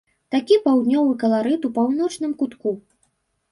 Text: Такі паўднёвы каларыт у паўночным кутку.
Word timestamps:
Такі 0.35 0.55
паўднёвы 0.63 1.11
каларыт 1.25 1.61
у 1.71 1.73
паўночным 1.77 2.35
кутку. 2.43 2.69